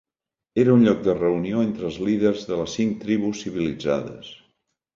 Era 0.61 0.71
un 0.77 0.85
lloc 0.87 1.03
de 1.07 1.15
reunió 1.17 1.59
entre 1.67 1.85
els 1.91 2.01
líders 2.09 2.47
de 2.49 2.59
les 2.63 2.75
cinc 2.81 2.99
tribus 3.07 3.45
civilitzades. 3.47 4.35